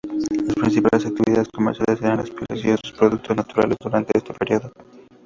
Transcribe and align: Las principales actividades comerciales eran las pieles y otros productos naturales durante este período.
Las 0.47 0.55
principales 0.55 1.05
actividades 1.05 1.47
comerciales 1.49 2.01
eran 2.01 2.17
las 2.17 2.31
pieles 2.31 2.65
y 2.65 2.71
otros 2.71 2.93
productos 2.97 3.37
naturales 3.37 3.77
durante 3.79 4.17
este 4.17 4.33
período. 4.33 4.71